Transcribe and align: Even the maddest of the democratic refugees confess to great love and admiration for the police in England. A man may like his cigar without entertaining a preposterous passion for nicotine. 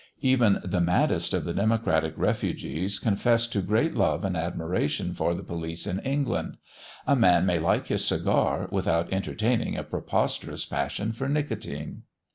Even 0.23 0.59
the 0.63 0.81
maddest 0.81 1.31
of 1.31 1.43
the 1.43 1.53
democratic 1.53 2.15
refugees 2.17 2.97
confess 2.97 3.45
to 3.45 3.61
great 3.61 3.93
love 3.93 4.25
and 4.25 4.35
admiration 4.35 5.13
for 5.13 5.35
the 5.35 5.43
police 5.43 5.85
in 5.85 5.99
England. 5.99 6.57
A 7.05 7.15
man 7.15 7.45
may 7.45 7.59
like 7.59 7.85
his 7.85 8.03
cigar 8.03 8.67
without 8.71 9.13
entertaining 9.13 9.77
a 9.77 9.83
preposterous 9.83 10.65
passion 10.65 11.11
for 11.11 11.29
nicotine. 11.29 12.01